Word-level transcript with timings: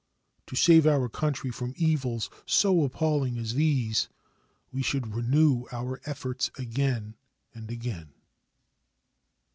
To 0.47 0.55
save 0.55 0.87
our 0.87 1.07
country 1.07 1.51
from 1.51 1.75
evils 1.77 2.31
so 2.47 2.83
appalling 2.83 3.37
as 3.37 3.53
these, 3.53 4.09
we 4.71 4.81
should 4.81 5.13
renew 5.13 5.65
our 5.71 6.01
efforts 6.05 6.49
again 6.57 7.13
and 7.53 7.69
again. 7.69 8.09